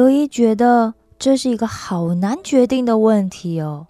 [0.00, 3.86] 罗伊觉得这是一个好难决定的问题哦，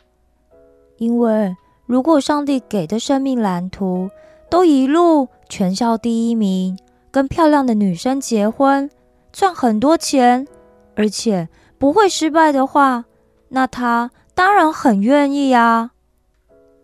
[0.96, 1.54] 因为
[1.86, 4.10] 如果上帝给的生命蓝图
[4.50, 6.76] 都一路全校第一名，
[7.12, 8.90] 跟漂亮的女生结婚，
[9.30, 10.48] 赚很多钱，
[10.96, 11.48] 而且
[11.78, 13.04] 不会失败的话，
[13.50, 15.92] 那他当然很愿意啊。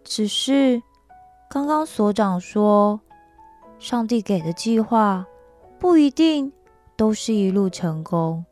[0.05, 0.81] 只是
[1.51, 3.01] 刚刚所长说，
[3.81, 5.27] 上帝给的计划
[5.81, 6.53] 不一定
[6.97, 8.45] 都是一路成功。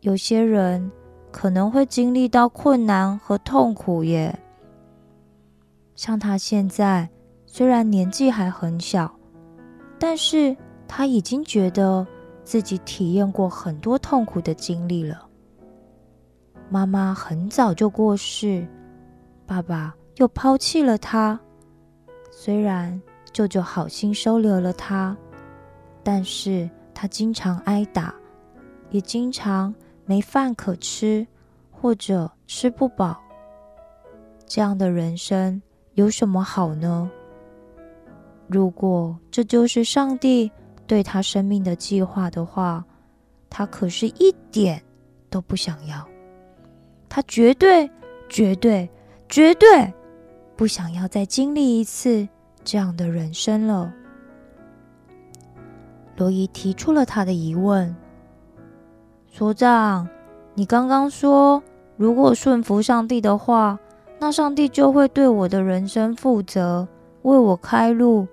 [0.00, 0.90] 有些人
[1.30, 4.36] 可能会经历到困难和痛苦耶。
[5.94, 7.08] 像他现在
[7.44, 9.14] 虽然年纪还很小，
[9.98, 10.56] 但是
[10.88, 12.06] 他已经觉得
[12.42, 15.26] 自己体验过很多痛苦的经历了。
[16.70, 18.66] 妈妈很早就过世，
[19.44, 21.38] 爸爸又抛弃了他。
[22.30, 22.98] 虽然
[23.32, 25.14] 舅舅好心收留了他，
[26.02, 28.14] 但是他经常挨打，
[28.88, 29.74] 也经常。
[30.10, 31.24] 没饭可吃，
[31.70, 33.16] 或者吃不饱，
[34.44, 35.62] 这样的人生
[35.94, 37.08] 有什么好呢？
[38.48, 40.50] 如果这就是上帝
[40.84, 42.84] 对他生命的计划的话，
[43.48, 44.82] 他可是一点
[45.30, 46.04] 都不想要。
[47.08, 47.88] 他绝对、
[48.28, 48.90] 绝对、
[49.28, 49.94] 绝对
[50.56, 52.28] 不想要再经历一次
[52.64, 53.94] 这样的人生了。
[56.16, 57.94] 罗伊提出了他的疑问。
[59.32, 60.08] 所长，
[60.54, 61.62] 你刚刚说，
[61.96, 63.78] 如果顺服上帝的话，
[64.18, 66.86] 那上帝就会对我的人生负责，
[67.22, 68.26] 为我开路。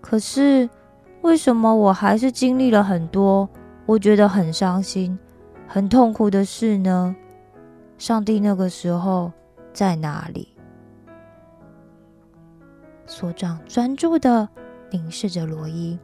[0.00, 0.70] 可是，
[1.22, 3.46] 为什么我还是经历了很多
[3.84, 5.18] 我觉得很伤心、
[5.66, 7.14] 很痛苦的事呢？
[7.98, 9.32] 上帝那个时候
[9.72, 10.48] 在哪里？
[13.04, 14.48] 所长专注的
[14.90, 15.98] 凝视着罗伊，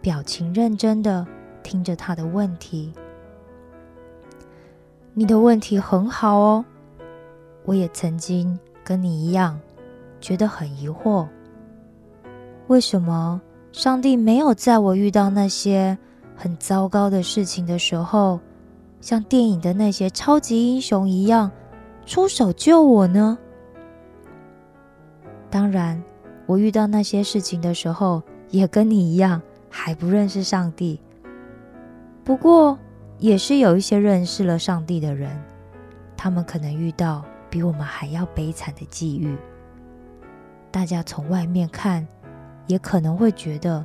[0.00, 1.24] 表情认真的。
[1.68, 2.90] 听着他的问题，
[5.12, 6.64] 你的问题很好哦。
[7.66, 9.60] 我也曾经跟你一样，
[10.18, 11.26] 觉得很疑惑，
[12.68, 13.38] 为什么
[13.70, 15.98] 上帝没有在我遇到那些
[16.34, 18.40] 很糟糕的事情的时候，
[19.02, 21.50] 像电影的那些超级英雄一样
[22.06, 23.36] 出手救我呢？
[25.50, 26.02] 当然，
[26.46, 30.98] 我遇到那些事情的时候，也跟你一样，还不认识上帝。
[32.28, 32.78] 不过，
[33.16, 35.34] 也是有一些认识了上帝的人，
[36.14, 39.34] 他们可能遇到比我们还要悲惨的际遇。
[40.70, 42.06] 大家从外面看，
[42.66, 43.82] 也可能会觉得，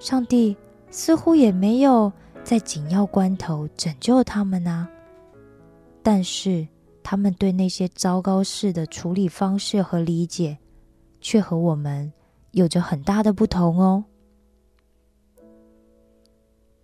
[0.00, 0.56] 上帝
[0.90, 2.12] 似乎也没有
[2.42, 4.88] 在紧要关头拯救他们啊。
[6.02, 6.66] 但是，
[7.04, 10.58] 他们对那些糟糕事的处理方式和理解，
[11.20, 12.12] 却和我们
[12.50, 14.02] 有着很大的不同哦。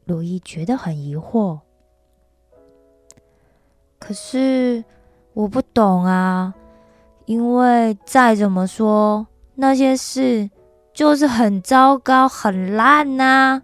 [0.07, 1.61] 罗伊觉得很疑惑，
[3.99, 4.85] 可是
[5.33, 6.55] 我不懂啊，
[7.25, 10.51] 因为再怎么说，那些事
[10.93, 13.63] 就是很糟糕、很烂呐。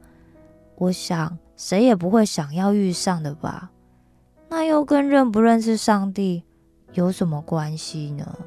[0.76, 3.70] 我想，谁也不会想要遇上的吧？
[4.48, 6.42] 那又跟认不认识上帝
[6.94, 8.38] 有什么关系呢？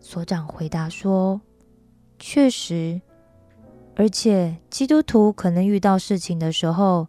[0.00, 1.40] 所长回答说
[2.18, 3.00] ：“确实。”
[3.98, 7.08] 而且，基督徒可能遇到事情的时候，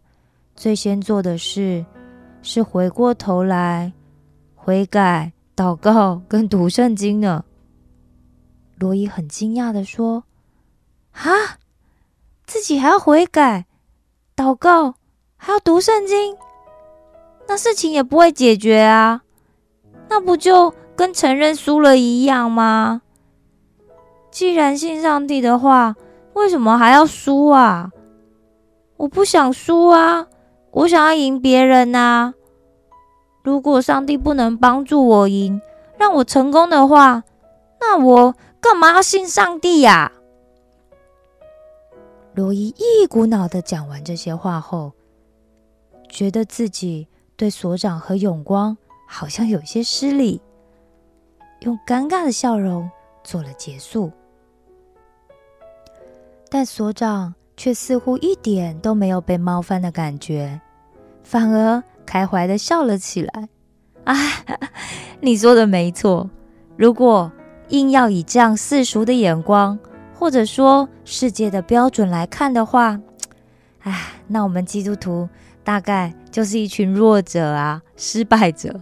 [0.56, 1.84] 最先做的事
[2.40, 3.92] 是回过头来
[4.54, 7.44] 悔改、祷告跟读圣经呢。
[8.78, 10.24] 罗伊很惊讶的说
[11.12, 11.60] ：“啊，
[12.46, 13.66] 自己还要悔改、
[14.34, 14.94] 祷告，
[15.36, 16.34] 还要读圣经，
[17.46, 19.20] 那事情也不会解决啊？
[20.08, 23.02] 那不就跟承认输了一样吗？
[24.30, 25.94] 既然信上帝的话。”
[26.38, 27.90] 为什么还要输啊？
[28.96, 30.26] 我不想输啊！
[30.70, 32.34] 我想要赢别人呐！
[33.42, 35.60] 如果上帝不能帮助我赢，
[35.96, 37.22] 让我成功的话，
[37.80, 40.12] 那我干嘛要信上帝呀？
[42.34, 44.92] 罗伊一股脑的讲完这些话后，
[46.08, 48.76] 觉得自己对所长和永光
[49.08, 50.40] 好像有些失礼，
[51.60, 52.90] 用尴尬的笑容
[53.24, 54.12] 做了结束。
[56.50, 60.60] 但所长却似乎一点都没有被冒犯的感觉，
[61.22, 63.48] 反而开怀的笑了起来。
[64.04, 64.14] 啊，
[65.20, 66.28] 你说的没错。
[66.76, 67.30] 如果
[67.68, 69.78] 硬要以这样世俗的眼光，
[70.14, 72.98] 或者说世界的标准来看的话，
[73.80, 75.28] 哎，那我们基督徒
[75.62, 78.80] 大概就是一群弱者啊，失败者。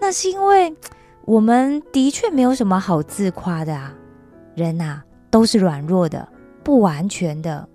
[0.00, 0.74] 那是因为
[1.26, 3.92] 我们的确没有什么好自夸的啊，
[4.54, 6.26] 人呐都是软弱的。
[6.68, 7.66] 不完全的，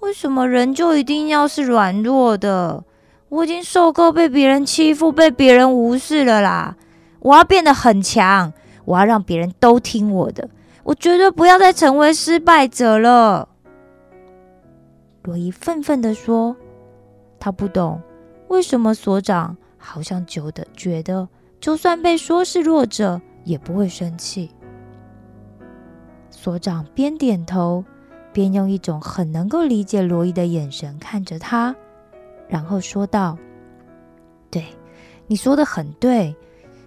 [0.00, 2.82] 为什么人就一定要是软弱的？
[3.28, 6.76] 我已经受够被别人欺负、被别人无视了啦！
[7.20, 8.52] 我要变得很强，
[8.84, 10.50] 我要让别人都听我的，
[10.82, 13.48] 我绝对不要再成为失败者了。”
[15.22, 16.56] 罗伊愤愤地说
[17.38, 18.02] ：“他不懂
[18.48, 21.28] 为什么所长好像觉得觉得，
[21.60, 24.50] 就算被说是弱者，也不会生气。”
[26.40, 27.84] 所长边点头，
[28.32, 31.74] 边用一种很能够理解罗伊的眼神看着他，
[32.46, 33.36] 然后说道
[34.48, 34.64] ：“对，
[35.26, 36.32] 你说的很对。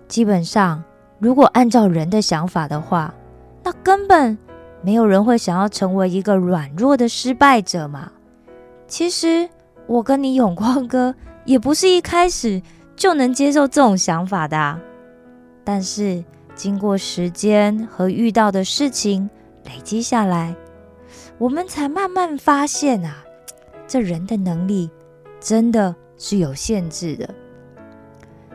[0.08, 0.82] 基本上，
[1.20, 3.14] 如果按照人的想法的话，
[3.62, 4.38] 那根本
[4.82, 8.10] 没有人会想要成为一个软弱的失败者嘛。”
[8.88, 9.50] 其实
[9.86, 11.14] 我跟你永光哥
[11.44, 12.62] 也不是一开始
[12.96, 14.80] 就能接受这种想法的，
[15.66, 16.24] 但是
[16.56, 19.30] 经过时间和遇到的事情
[19.72, 20.56] 累积下来，
[21.38, 23.24] 我们才慢慢发现啊，
[23.88, 24.92] 这人的能力
[25.40, 27.34] 真的是有限制的。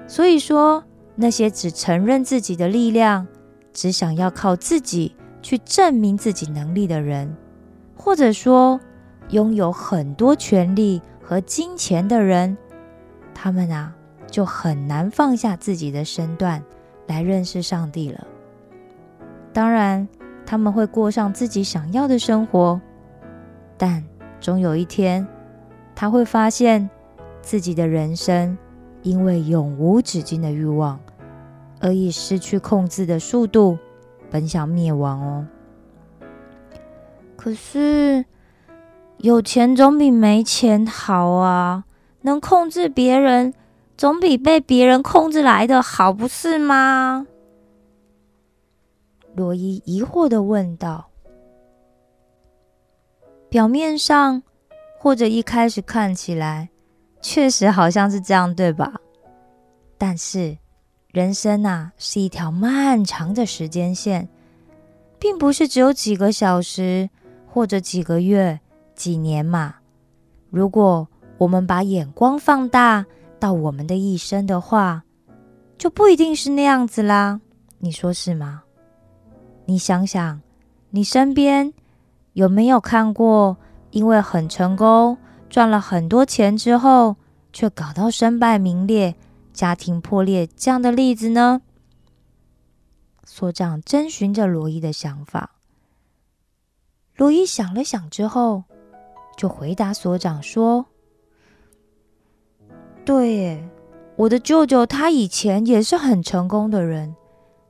[0.06, 0.84] 所以说，
[1.14, 3.26] 那些只承认自己的力量，
[3.72, 7.34] 只想要靠自己去证明自己能力的人，
[7.96, 8.78] 或者说。
[9.30, 12.56] 拥有很多权力和金钱的人，
[13.34, 13.92] 他们啊
[14.30, 16.62] 就很难放下自己的身段
[17.08, 18.24] 来认识上帝了。
[19.52, 20.06] 当然，
[20.46, 22.80] 他们会过上自己想要的生活，
[23.76, 24.02] 但
[24.40, 25.26] 终有一天，
[25.94, 26.88] 他会发现
[27.42, 28.56] 自己的人生
[29.02, 30.98] 因为永无止境的欲望
[31.80, 33.76] 而以失去控制的速度
[34.30, 35.46] 奔向灭亡哦。
[37.36, 38.24] 可是。
[39.20, 41.84] 有钱总比没钱好啊！
[42.20, 43.54] 能控制别人，
[43.96, 47.26] 总比被别人控制来的好，不是吗？
[49.36, 51.06] 罗伊疑惑的问道。
[53.50, 54.42] 表面上，
[54.98, 56.70] 或者一开始看起来，
[57.20, 58.94] 确实好像是这样，对吧？
[59.98, 60.56] 但是，
[61.12, 64.26] 人生啊，是一条漫长的时间线，
[65.18, 67.08] 并不是只有几个小时
[67.46, 68.58] 或者几个月。
[68.94, 69.74] 几年嘛，
[70.48, 71.06] 如果
[71.36, 73.04] 我们把眼光放大
[73.38, 75.04] 到我们的一生的话，
[75.76, 77.38] 就不一定是那样子啦。
[77.78, 78.62] 你说是吗？
[79.66, 80.40] 你想想，
[80.90, 81.72] 你身边
[82.32, 83.56] 有没有看过
[83.90, 85.18] 因为很成功、
[85.50, 87.16] 赚了很多钱之后，
[87.52, 89.14] 却搞到身败名裂、
[89.52, 91.62] 家庭破裂这样的例子呢？
[93.24, 95.56] 所长征询着罗伊的想法。
[97.16, 98.64] 罗伊想了想之后。
[99.36, 100.86] 就回答所长说
[103.04, 103.68] ：“对，
[104.16, 107.14] 我的舅舅他以前也是很成功的人，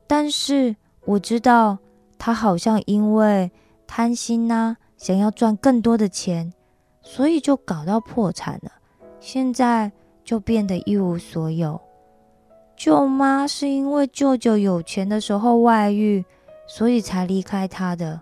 [0.07, 1.77] 但是我知道
[2.17, 3.51] 他好像因为
[3.85, 6.53] 贪心呐，想要赚更多的钱，
[7.01, 8.71] 所以就搞到破产了。
[9.19, 9.91] 现在
[10.23, 11.79] 就变得一无所有。
[12.75, 16.23] 舅妈是因为舅舅有钱的时候外遇，
[16.67, 18.21] 所以才离开他的，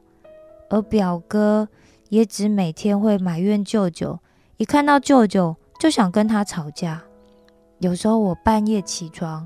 [0.69, 1.67] 而表哥。”
[2.09, 4.19] 也只每天会埋怨舅舅，
[4.57, 7.01] 一看到舅舅就想跟他吵架。
[7.79, 9.45] 有时候我半夜起床，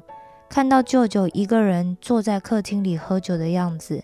[0.49, 4.03] 看到舅舅一个人坐在客厅里喝酒的样子，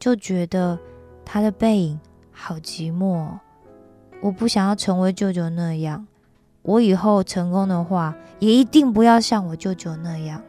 [0.00, 0.76] 就觉得
[1.24, 2.00] 他的背影
[2.32, 3.28] 好寂寞。
[4.20, 6.08] 我不想要成为舅舅那样。
[6.62, 10.42] 我以后成功的话，也一定不要像我舅舅那样。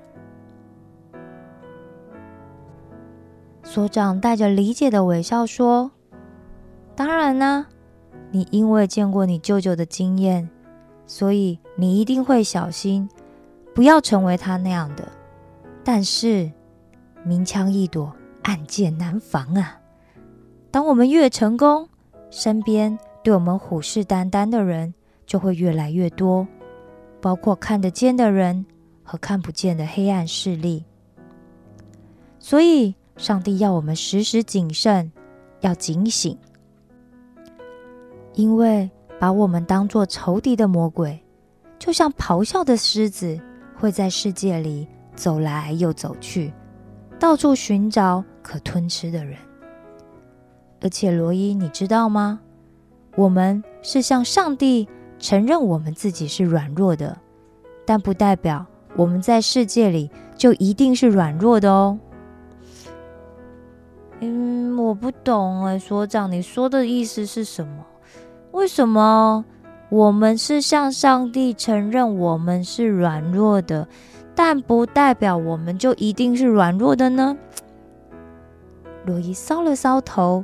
[3.64, 5.92] 所长带着理解的微笑说。
[6.94, 7.68] 当然啦，
[8.32, 10.50] 你因为见过你舅舅的经验，
[11.08, 13.10] 所以你一定会小心，
[13.74, 15.08] 不要成为他那样的。
[15.84, 16.52] 但是，
[17.24, 19.80] 明枪易躲，暗箭难防啊！
[20.72, 21.88] 当我们越成功，
[22.30, 24.94] 身边对我们虎视眈眈的人
[25.26, 26.48] 就会越来越多，
[27.20, 28.66] 包括看得见的人
[29.04, 30.84] 和看不见的黑暗势力。
[32.40, 35.12] 所以，上帝要我们时时谨慎，
[35.60, 36.38] 要警醒。
[38.34, 41.22] 因为把我们当作仇敌的魔鬼，
[41.78, 43.40] 就像咆哮的狮子，
[43.76, 46.52] 会在世界里走来又走去，
[47.20, 49.38] 到处寻找可吞吃的人。
[50.82, 52.40] 而且，罗伊，你知道吗？
[53.16, 54.88] 我们是向上帝
[55.20, 57.18] 承认我们自己是软弱的，
[57.86, 62.00] 但不代表我们在世界里就一定是软弱的哦。
[64.22, 67.86] 嗯，我不懂哎，所长，你说的意思是什么？
[68.52, 69.44] 为什么
[69.90, 73.88] 我们是向上帝承认我们是软弱的，
[74.34, 77.38] 但不代表我们就一定是软弱的呢？
[79.06, 80.44] 罗伊搔了搔头，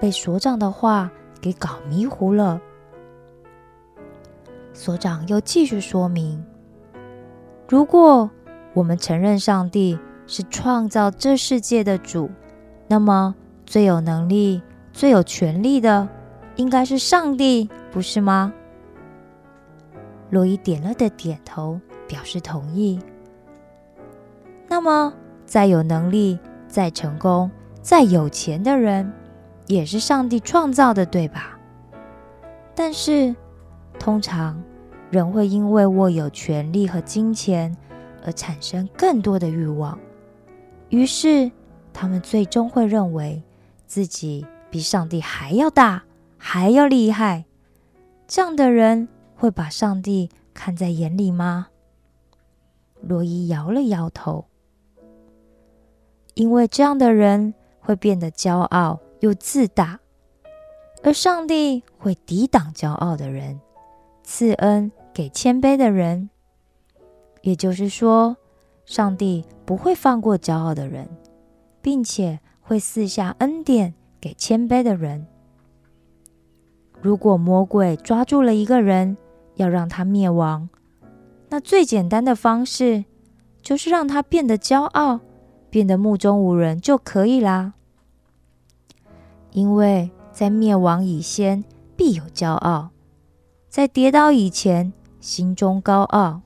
[0.00, 1.10] 被所长的话
[1.40, 2.60] 给搞迷糊了。
[4.72, 6.44] 所长又继续说明：
[7.68, 8.30] 如果
[8.72, 12.30] 我们承认上帝是创造这世界的主，
[12.86, 13.34] 那么
[13.66, 14.62] 最有能力、
[14.92, 16.08] 最有权力的
[16.56, 18.52] 应该是上帝，不是吗？
[20.30, 22.98] 罗伊点了的点头，表示同意。
[24.68, 25.12] 那么，
[25.44, 27.50] 再有能力、再成功、
[27.82, 29.12] 再有钱的人，
[29.66, 31.58] 也是上帝创造的，对吧？
[32.74, 33.34] 但是，
[33.98, 34.62] 通常
[35.10, 37.76] 人会因为握有权力和金钱
[38.24, 39.98] 而产生更多的欲望，
[40.88, 41.50] 于是
[41.92, 43.42] 他们最终会认为
[43.86, 46.04] 自己比上帝还要大，
[46.38, 47.44] 还要厉害。
[48.26, 49.08] 这样的人。
[49.34, 51.66] 会把上帝看在眼里吗？
[53.00, 54.44] 罗伊摇了摇头，
[56.34, 60.00] 因为这样的人会变得骄傲又自大，
[61.02, 63.60] 而上帝会抵挡骄傲的人，
[64.22, 66.30] 赐恩给谦卑的人。
[67.42, 68.36] 也就是说，
[68.86, 71.08] 上帝不会放过骄傲的人，
[71.82, 75.26] 并且会赐下恩典给谦卑的人。
[77.00, 79.16] 如果魔鬼抓住了一个人，
[79.56, 80.68] 要让他灭亡，
[81.48, 83.04] 那最简单的方式
[83.60, 85.18] 就是让他变得骄傲，
[85.72, 87.72] 变得目中无人就可以啦。
[89.52, 91.64] 因为在灭亡以先
[91.96, 92.90] 必有骄傲，
[93.70, 96.42] 在跌倒以前心中高傲，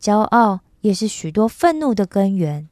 [0.00, 2.70] 骄傲也是许多愤怒的根源。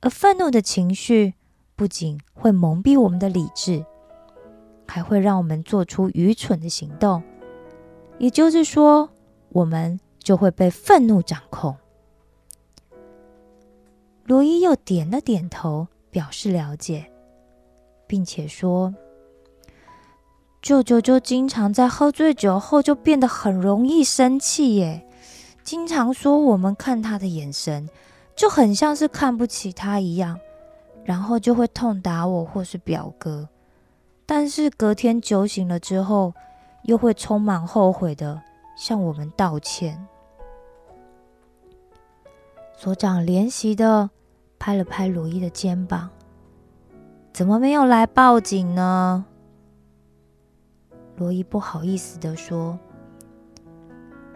[0.00, 1.34] 而愤怒的情绪
[1.76, 3.86] 不仅会蒙蔽我们的理智，
[4.88, 7.22] 还会让我们做出愚蠢的行动。
[8.18, 9.10] 也就是说，
[9.50, 11.76] 我们就会被愤怒掌控。
[14.28, 17.10] 罗伊又点了点头，表示了解，
[18.06, 18.94] 并且说
[20.62, 25.04] ：“舅舅就经常在喝醉酒后就变得很容易生气，耶，
[25.64, 27.88] 经常说我们看他的眼神
[28.36, 30.38] 就很像是看不起他一样，
[31.04, 33.48] 然后就会痛打我或是表哥。
[34.26, 36.32] 但是隔天酒醒了之后。”
[36.84, 38.40] 又会充满后悔的
[38.74, 40.06] 向我们道歉。
[42.78, 44.08] 所长怜惜的
[44.58, 46.10] 拍了拍罗伊的肩膀
[47.32, 49.24] ：“怎么没有来报警呢？”
[51.16, 52.78] 罗伊不好意思的说：“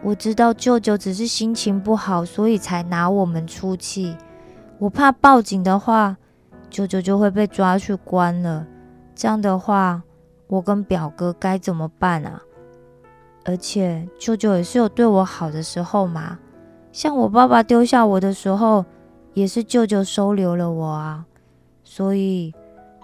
[0.03, 4.15] 我知道舅舅只是心情不好，所以才拿我们出气。
[4.79, 6.17] 我怕报警的话，
[6.69, 8.65] 舅舅就会被抓去关了。
[9.15, 10.03] 这样的话……”
[10.47, 12.39] 我跟表哥该怎么办啊？
[13.43, 16.37] 而且舅舅也是有对我好的时候嘛，
[16.91, 18.85] 像我爸爸丢下我的时候，
[19.33, 21.25] 也是舅舅收留了我啊。
[21.83, 22.53] 所以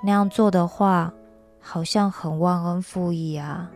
[0.03, 1.13] 那样做的话，
[1.59, 3.69] 好像很忘恩负义啊。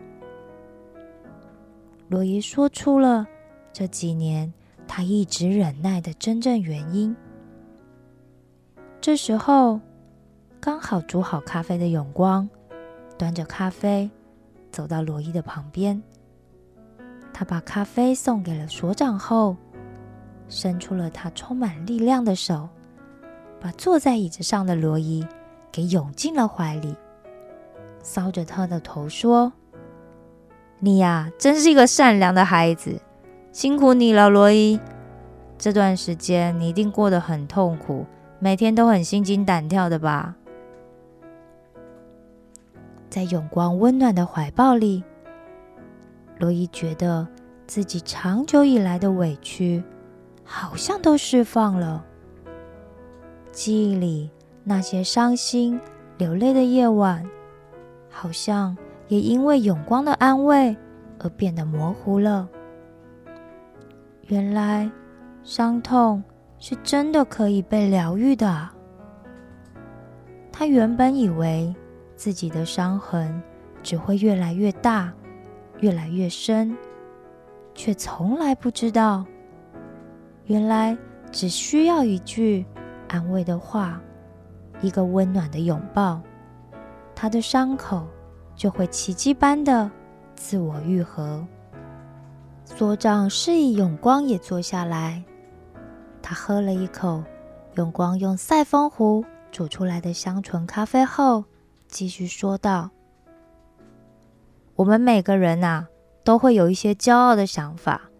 [2.08, 3.26] 罗伊说出了
[3.72, 4.52] 这几年
[4.86, 7.14] 他一直忍耐的真正原因。
[9.00, 9.80] 这时候，
[10.60, 12.48] 刚好煮好咖啡的永光。
[13.16, 14.10] 端着咖啡
[14.72, 16.02] 走到罗伊的旁边，
[17.32, 19.56] 他把咖啡送给了所长后，
[20.48, 22.68] 伸出了他充满力量的手，
[23.60, 25.26] 把坐在椅子上的罗伊
[25.72, 26.94] 给拥进了怀里，
[28.02, 29.52] 搔着他的头说
[30.80, 33.00] ：“你呀，真是一个善良的孩子，
[33.52, 34.78] 辛苦你了，罗伊。
[35.56, 38.04] 这段时间你一定过得很痛苦，
[38.38, 40.36] 每天都很心惊胆跳的吧？”
[43.08, 45.04] 在永光温暖的怀抱里，
[46.38, 47.26] 罗伊觉得
[47.66, 49.82] 自己长久以来的委屈
[50.44, 52.04] 好像都释放了。
[53.50, 54.30] 记忆里
[54.62, 55.80] 那些伤心
[56.18, 57.24] 流泪的夜晚，
[58.10, 58.76] 好像
[59.08, 60.76] 也因为永光的安慰
[61.18, 62.48] 而变得模糊了。
[64.28, 64.90] 原来
[65.42, 66.22] 伤痛
[66.58, 68.68] 是真的可以被疗愈的。
[70.52, 71.74] 他原本以为。
[72.16, 73.42] 自己的伤痕
[73.82, 75.12] 只会越来越大，
[75.80, 76.74] 越来越深，
[77.74, 79.26] 却从来不知道，
[80.46, 80.96] 原来
[81.32, 82.64] 只需要一句
[83.08, 84.00] 安慰的话，
[84.80, 86.20] 一个温暖的拥抱，
[87.14, 88.06] 他的伤口
[88.54, 89.90] 就会奇迹般的
[90.34, 91.46] 自我愈合。
[92.64, 95.22] 所长示意永光也坐下来，
[96.20, 97.22] 他喝了一口
[97.74, 101.44] 永光用赛风壶煮出来的香醇咖啡后。
[101.86, 102.90] 继续说道
[104.74, 105.86] ：“我们每个人呐，
[106.24, 108.10] 都会有一些骄傲的想法，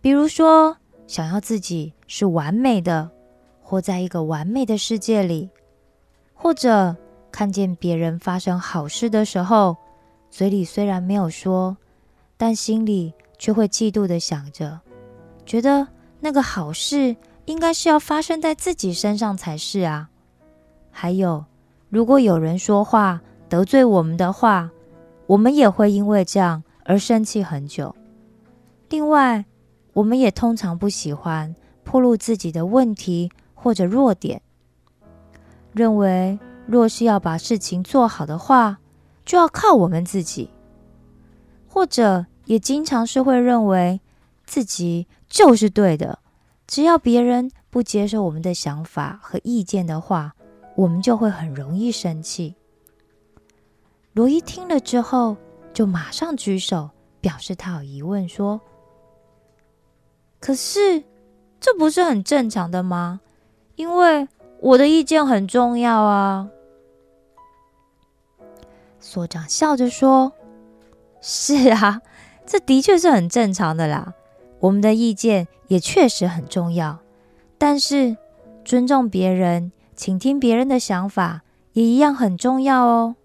[0.00, 0.76] 比如说
[1.10, 3.10] 想要自己是完美的，
[3.60, 5.48] 活在一个完美的世界里；
[6.32, 6.94] 或者
[7.32, 9.76] 看见别人发生好事的时候，
[10.30, 11.76] 嘴里虽然没有说，
[12.36, 14.78] 但心里却会嫉妒的想着，
[15.44, 15.88] 觉得
[16.20, 20.08] 那个好事应该是要发生在自己身上才是啊。
[20.92, 21.44] 还有，
[21.88, 24.70] 如果有人说话得罪我们的话，
[25.26, 27.96] 我们也会因为这样而生气很久。
[28.90, 29.44] 另外，
[29.92, 31.54] 我们也通常不喜欢
[31.84, 34.40] 暴露自己的问题或者弱点，
[35.72, 38.78] 认为若是要把事情做好的话，
[39.24, 40.50] 就要靠我们自己。
[41.68, 44.00] 或者也经常是会认为
[44.44, 46.18] 自己就是对的，
[46.66, 50.34] 只要别人不接受我们的想法和意见的话，
[50.76, 52.54] 我们就会很容易生气。
[54.12, 55.36] 罗伊听了之后，
[55.72, 58.60] 就马上举手表示他有疑问，说
[60.40, 61.04] ：“可是
[61.60, 63.20] 这不是很正常的吗？
[63.76, 64.26] 因为
[64.60, 66.48] 我的意见很重要啊。”
[68.98, 70.32] 所长笑着说。
[71.22, 72.00] 是啊，
[72.46, 74.14] 这的确是很正常的啦。
[74.58, 76.98] 我们的意见也确实很重要，
[77.58, 78.16] 但是
[78.64, 81.42] 尊重别人、倾听别人的想法
[81.74, 83.16] 也一样很重要哦。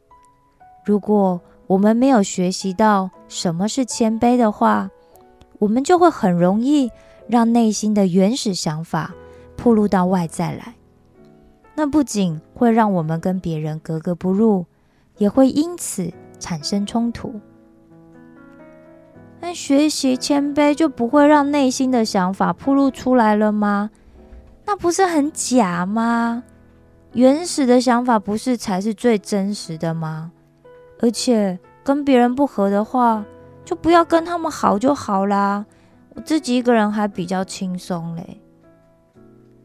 [0.84, 4.90] 如果我们没有学习到什么是谦卑的话，
[5.60, 6.92] 我们就会很容易
[7.28, 9.14] 让内心的原始想法
[9.56, 10.76] 暴露到外在来。
[11.76, 14.66] 那不仅会让我们跟别人格格不入，
[15.18, 17.40] 也会因此产生冲突。
[19.42, 23.92] 那学习谦卑就不会让内心的想法暴露出来了吗？
[24.66, 26.44] 那不是很假吗？
[27.14, 30.32] 原始的想法不是才是最真实的吗？
[31.02, 33.26] 而且跟别人不合的话，
[33.66, 35.66] 就不要跟他们好就好啦。
[36.14, 38.40] 我自己一个人还比较轻松嘞。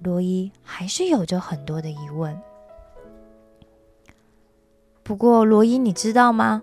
[0.03, 2.37] 罗伊还是有着很多的疑问。
[5.05, 6.63] 不过，罗伊，你知道吗？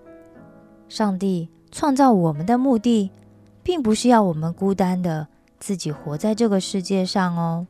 [0.90, 1.50] 上帝。
[1.70, 3.12] 创造我们的目的，
[3.62, 5.28] 并不是要我们孤单的
[5.60, 7.68] 自己活在这个世界上哦。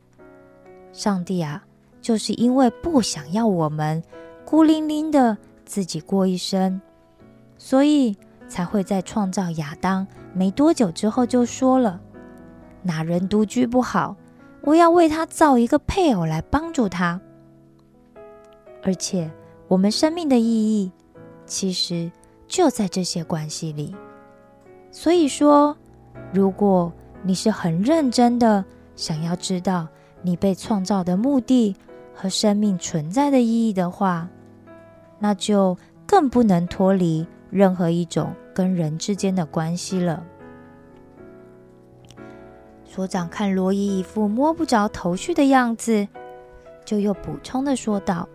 [0.92, 1.64] 上帝啊，
[2.00, 4.02] 就是因为不想要我们
[4.46, 6.80] 孤零零的自己过一生，
[7.58, 8.16] 所以
[8.48, 12.00] 才会在创造亚当没多久之后就说了
[12.82, 14.16] ：“哪人独居不好，
[14.62, 17.20] 我要为他造一个配偶来帮助他。”
[18.82, 19.30] 而且，
[19.68, 20.90] 我们生命的意义，
[21.46, 22.10] 其实。
[22.50, 23.94] 就在这些关系里，
[24.90, 25.76] 所以说，
[26.32, 26.90] 如果
[27.22, 28.64] 你是很认真的
[28.96, 29.86] 想要知道
[30.22, 31.76] 你被创造的目的
[32.14, 34.26] 和生命存在的意义的话，
[35.18, 40.24] 那就更不能脱离任何一种跟人之间的关系了。
[42.84, 46.08] 所长看罗伊一副摸不着头绪的样子，
[46.84, 48.28] 就又补充的说道。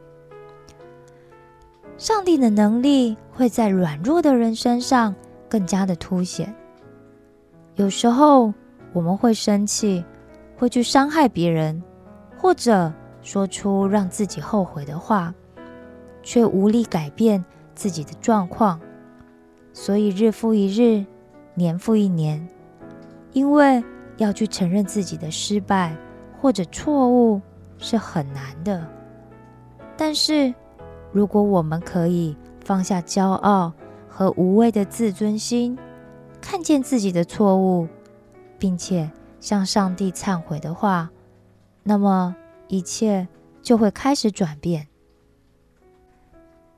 [1.98, 5.14] 上帝的能力会在软弱的人身上
[5.50, 6.54] 更加的凸显。
[7.76, 8.54] 有时候
[8.94, 10.04] 我们会生气，
[10.58, 11.82] 会去伤害别人，
[12.38, 15.34] 或者说出让自己后悔的话，
[16.22, 18.80] 却无力改变自己的状况。
[19.74, 21.06] 所以日复一日，
[21.56, 22.48] 年复一年，
[23.34, 23.84] 因为
[24.16, 25.94] 要去承认自己的失败
[26.40, 27.42] 或者错误
[27.78, 28.88] 是很难的。
[29.98, 30.54] 但是。
[31.16, 33.72] 如果我们可以放下骄傲
[34.10, 35.78] 和无谓的自尊心，
[36.42, 37.88] 看见自己的错误，
[38.58, 41.12] 并且向上帝忏悔的话，
[41.84, 42.36] 那么
[42.68, 43.28] 一切
[43.62, 44.88] 就会开始转变。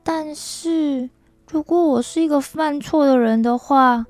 [0.04, 1.10] 但是，
[1.56, 4.06] 如果我是一个犯错的人的话，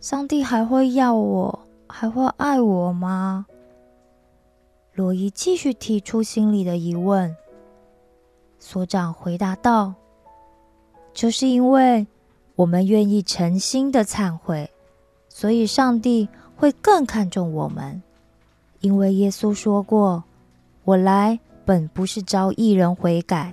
[0.00, 3.44] 上帝还会要我，还会爱我吗？
[4.94, 7.36] 罗伊继续提出心里的疑问。
[8.58, 9.92] 所长回答道
[11.12, 12.06] ：“就是因为
[12.54, 14.70] 我们愿意诚心的忏悔，
[15.28, 18.02] 所以上帝会更看重我们。
[18.80, 20.24] 因为耶稣说过
[20.84, 23.52] ：‘我来本不是招义人悔改，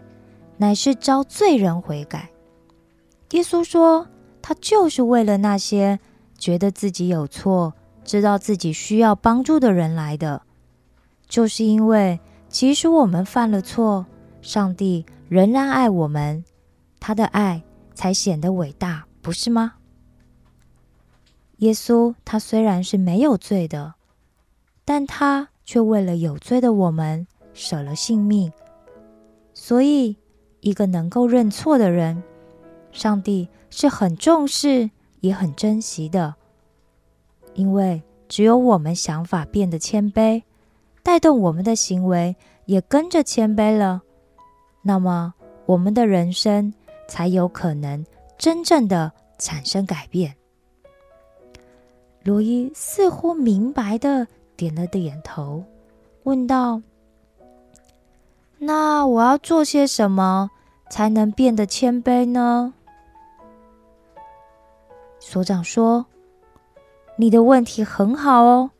[0.56, 2.30] 乃是招罪人悔改。’
[3.34, 4.08] 耶稣说，
[4.42, 6.00] 他就是为了那些
[6.38, 10.42] 觉得自己有错、知道自己需要帮助的人来的。
[11.28, 14.06] 就是因为其实我们犯了错。”
[14.44, 16.44] 上帝仍然爱我们，
[17.00, 19.76] 他的爱才显得伟大，不是吗？
[21.60, 23.94] 耶稣他虽然是没有罪的，
[24.84, 28.52] 但他却为了有罪的我们舍了性命。
[29.54, 30.18] 所以，
[30.60, 32.22] 一个能够认错的人，
[32.94, 36.36] 上帝是很重视也很珍惜的。
[37.56, 40.44] 因为只有我们想法变得谦卑，
[41.04, 44.02] 带动我们的行为也跟着谦卑了。
[44.82, 45.34] 那么，
[45.66, 46.74] 我们的人生
[47.08, 48.06] 才有可能
[48.38, 50.36] 真正的产生改变。
[52.24, 55.64] 罗伊似乎明白的点了点头，
[56.24, 56.82] 问道
[58.60, 60.50] ：“那我要做些什么
[60.90, 62.74] 才能变得谦卑呢？”
[65.26, 66.06] 所长说
[67.16, 68.72] ：“你的问题很好哦。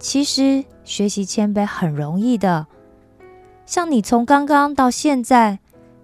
[0.00, 2.66] 其实学习谦卑很容易的，
[3.64, 5.60] 像你从刚刚到现在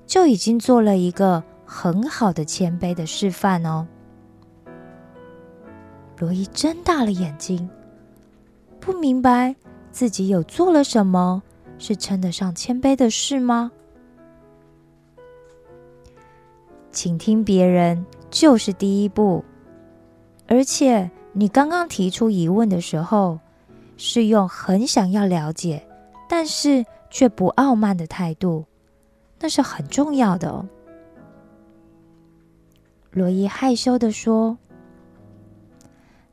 [0.06, 3.88] 就已经做了一个很好的谦卑的示范哦。”
[6.18, 7.68] 罗伊睁大了眼睛，
[8.78, 9.56] 不明白
[9.90, 11.42] 自己有做了什么
[11.76, 13.72] 是称得上谦卑的事吗？
[16.92, 19.44] 请听别人就是第一步，
[20.46, 23.38] 而且你刚刚提出疑问的时候，
[23.96, 25.86] 是用很想要了解，
[26.28, 28.64] 但是却不傲慢的态度，
[29.40, 30.64] 那是很重要的。
[33.10, 34.56] 罗伊害羞的说。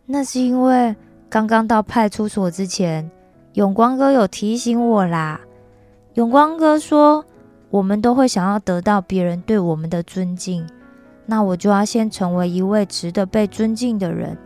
[0.09, 0.95] 那是因为
[1.29, 3.11] 刚刚到派出所之前，
[3.53, 5.41] 永光哥有提醒我啦。
[6.13, 7.25] 永光哥说，
[7.69, 10.65] 我们都会想要得到别人对我们的尊敬，
[11.29, 14.37] 那我就要先成为一位值得被尊敬的人。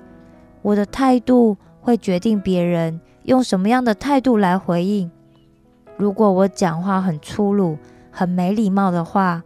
[0.63, 5.09] 我的态度会决定别人用什么样的态度来回应。
[5.95, 7.77] 如果我讲话很粗鲁、
[8.11, 9.43] 很没礼貌的话，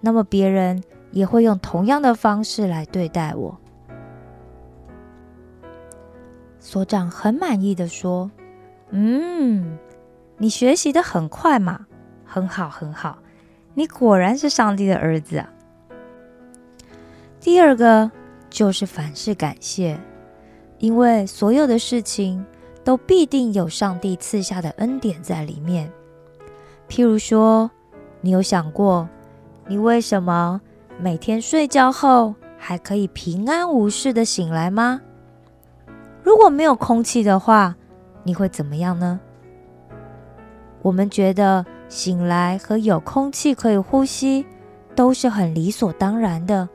[0.00, 3.58] 那么别人也会用同样的方式来对待我。
[6.58, 8.30] 所长很满意的说
[8.90, 9.78] ：“嗯，
[10.36, 11.86] 你学习的很快嘛，
[12.24, 13.18] 很好，很好，
[13.72, 15.50] 你果然是上帝的儿子啊。”
[17.44, 18.10] 第二个
[18.48, 20.00] 就是凡事感谢，
[20.78, 22.42] 因为所有的事情
[22.82, 25.92] 都必定有上帝赐下的恩典在里面。
[26.88, 27.70] 譬如说，
[28.22, 29.06] 你有想过，
[29.66, 30.58] 你为什么
[30.98, 35.02] 每天睡觉后还可以平安无事的醒来吗？
[36.22, 37.76] 如果没有空气的话，
[38.22, 39.20] 你会怎么样呢？
[40.80, 44.46] 我们觉得醒来和有空气可以呼吸
[44.94, 46.66] 都是很理所当然的，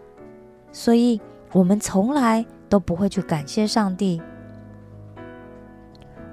[0.71, 1.19] 所以
[1.51, 4.21] 我们从来都不会去感谢上帝。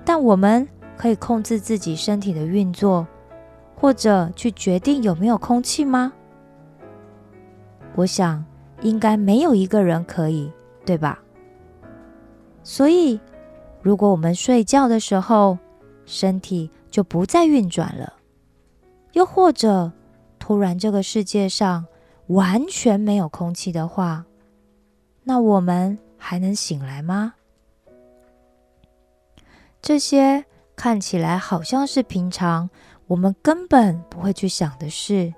[0.04, 3.06] 但我们可以控制自己身体的运作，
[3.74, 6.12] 或者去决定有没有空气吗？
[7.94, 8.44] 我想
[8.82, 10.52] 应该没有一个人可以，
[10.84, 11.18] 对吧？
[12.62, 13.18] 所以，
[13.82, 15.58] 如果我们睡觉的时候
[16.04, 18.12] 身体就不再运转了，
[19.12, 19.90] 又或者
[20.38, 21.86] 突然这个世界上
[22.28, 24.24] 完全没有空气的话，
[25.24, 27.34] 那我们还能醒来吗？
[29.80, 32.68] 这些看起来好像是平常
[33.06, 35.32] 我们根本不会去想的事，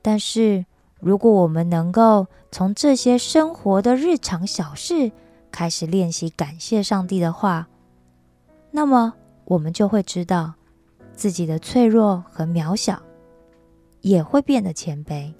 [0.00, 0.64] 但是
[1.00, 5.10] 如果我们能够从这些生活的日常小事，
[5.50, 7.66] 开始练习感谢上帝的话，
[8.70, 10.54] 那么我们就会知道
[11.16, 13.02] 自己的脆弱和渺小，
[14.02, 15.32] 也会变得谦卑。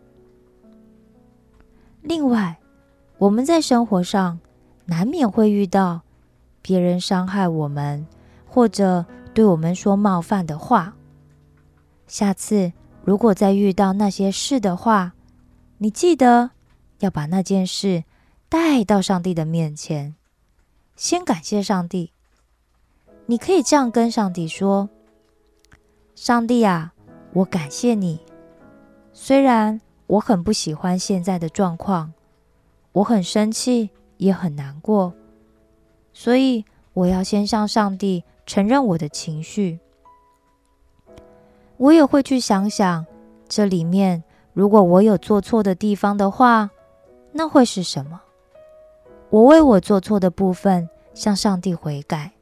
[2.00, 2.58] 另外，
[3.18, 4.40] 我们在生活上
[4.86, 6.00] 难免会遇到
[6.62, 8.06] 别人伤害我们，
[8.46, 10.96] 或者对我们说冒犯的话。
[12.06, 12.72] 下次
[13.04, 15.12] 如果再遇到那些事的话，
[15.76, 16.50] 你记得
[17.00, 18.04] 要把那件事。
[18.48, 20.14] 带到上帝的面前，
[20.94, 22.12] 先感谢上帝。
[23.24, 24.90] 你可以这样跟上帝说
[26.14, 26.92] ：“上帝啊，
[27.32, 28.20] 我感谢你。
[29.24, 32.12] 虽然我很不喜欢现在的状况，
[32.90, 35.12] 我很生气，也很难过，
[36.12, 39.78] 所以我要先向上帝承认我的情绪。
[41.76, 43.06] 我也会去想想，
[43.48, 46.70] 这里面如果我有做错的地方的话，
[47.30, 48.22] 那会是什么？”
[49.30, 52.32] 我为我做错的部分向上帝悔改，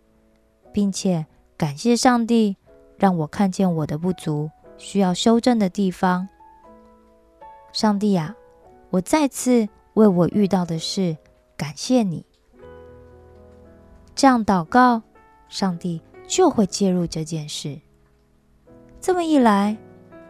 [0.73, 1.27] 并且
[1.59, 2.57] 感谢上帝
[2.97, 6.27] 让我看见我的不足，需要修正的地方。
[7.72, 8.35] 上帝呀，
[8.90, 11.16] 我再次为我遇到的事
[11.56, 12.24] 感谢你。
[14.14, 15.02] 这样祷告，
[15.48, 17.78] 上帝就会介入这件事。
[19.00, 19.76] 这么一来，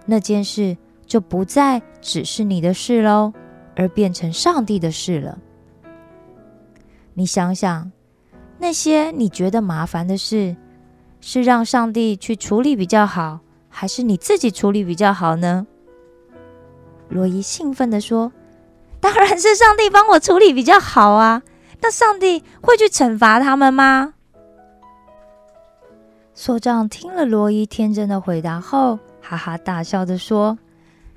[0.06, 0.76] 那件事
[1.06, 3.32] 就不再只是你的事喽，
[3.74, 5.38] 而变成上帝的事了。
[7.14, 7.90] 你想想，
[8.58, 10.54] 那些你觉得麻烦的事，
[11.20, 15.66] 是让上帝去处理比较好，还是你自己处理比较好呢？
[17.10, 18.32] 罗伊兴奋地说
[19.00, 21.42] ：“当然是上帝帮我处理比较好啊！
[21.82, 24.14] 那上帝会去惩罚他们吗？”
[26.32, 30.58] 所长听了罗伊天真的回答后，哈哈大笑的说：“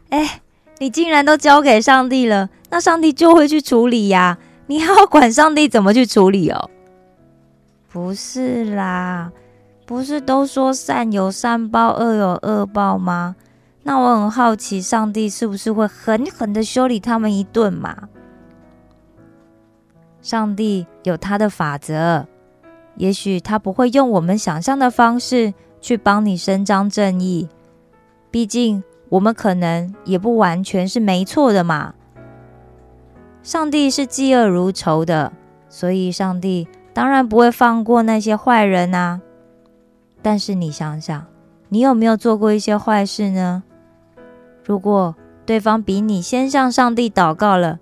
[0.09, 0.41] 哎，
[0.79, 6.69] 你竟然都交给上帝了，那上帝就会去处理呀！”你还要管上帝怎么去处理哦？
[7.91, 9.29] 不是啦，
[9.85, 13.35] 不是都说善有善报，恶有恶报吗？
[13.83, 18.09] 那我很好奇，上帝是不是会狠狠的修理他们一顿嘛？
[20.21, 22.25] 上帝有他的法则，
[22.95, 27.49] 也许他不会用我们想象的方式去帮你伸张正义。
[28.31, 31.93] 毕竟我们可能也不完全是没错的嘛。
[33.43, 35.33] 上帝是嫉恶如仇的，
[35.67, 39.19] 所以上帝当然不会放过那些坏人啊。
[40.21, 41.25] 但是你想想，
[41.67, 43.61] 你有没有做过一些坏事呢？
[44.65, 47.79] 如果对方比你先向上帝祷告了，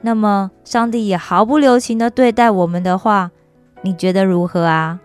[0.00, 3.30] 那么上帝也毫不留情的对待我们的话，
[3.82, 5.00] 你觉得如何啊？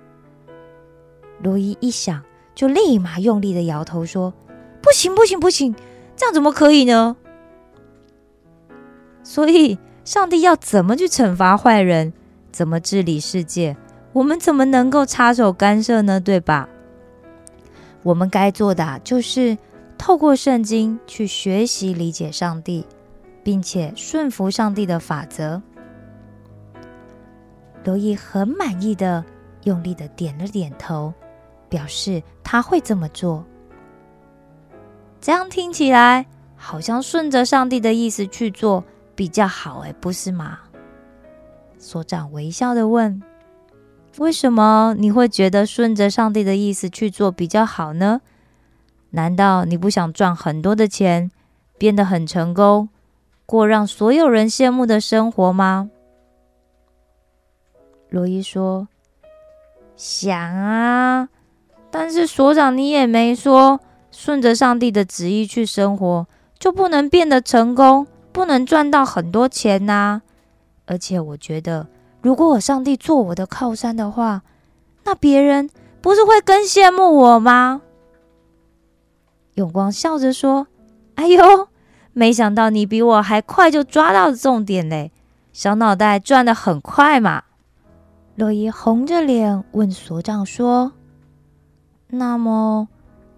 [1.41, 2.21] 罗伊一想，
[2.55, 4.33] 就立马用力的摇头说
[4.81, 5.75] ：“不行，不行，不行，
[6.15, 7.17] 这样怎么可以呢？”
[9.21, 12.13] 所以，上帝要怎么去惩罚坏人，
[12.51, 13.75] 怎么治理世界，
[14.13, 16.19] 我们怎么能够插手干涉呢？
[16.21, 16.69] 对吧？
[18.03, 19.57] 我们该做的就是。
[19.99, 22.83] 透过圣经去学习理解上帝，
[23.43, 25.61] 并且顺服上帝的法则。
[27.83, 29.23] 罗伊很满意的
[29.65, 31.13] 用力的点了点头，
[31.67, 33.45] 表示他会这么做。
[35.21, 38.83] 这样听起来好像顺着上帝的意思去做
[39.15, 40.59] 比较好，哎，不是吗？
[41.77, 43.21] 所长微笑的问
[44.17, 48.21] ：“为什么你会觉得顺着上帝的意思去做比较好呢？”
[49.11, 51.31] 难道你不想赚很多的钱，
[51.77, 52.89] 变得很成功，
[53.45, 55.89] 过让所有人羡慕的生活吗？
[58.09, 58.87] 罗伊说
[59.95, 61.29] ：“想啊，
[61.91, 63.79] 但是所长你也没说，
[64.11, 70.21] 顺着上帝的旨意去生活就不能变得成功，不能赚到很多钱呐。
[70.85, 71.87] 而且我觉得，
[72.21, 74.41] 如果我上帝做我的靠山的话，
[75.03, 75.69] 那别人
[76.01, 77.81] 不是会更羡慕我吗？”
[79.59, 80.67] 永光笑着说
[81.15, 81.67] ：“哎呦，
[82.13, 85.11] 没想到你比我还快就抓到重点嘞！
[85.51, 87.43] 小脑袋转的很快嘛。”
[88.35, 90.93] 洛伊红着脸问所长说
[92.07, 92.87] ：“那么，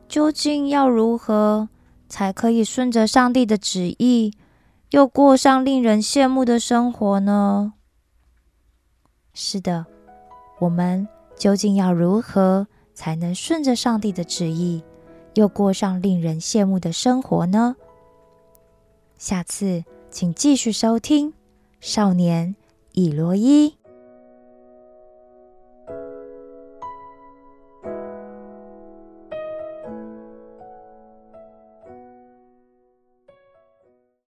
[0.07, 1.69] 究竟要如何
[2.07, 4.35] 才可以顺着上帝的旨意，
[4.91, 7.73] 又过上令人羡慕的生活呢？”
[9.33, 9.87] 是的，
[10.59, 14.83] 我们究竟要如何才能顺着上帝的旨意？
[15.33, 17.75] 又过上令人羡慕的生活呢？
[19.17, 21.29] 下次请继续收听
[21.79, 22.55] 《少年
[22.93, 23.69] 伊罗伊》。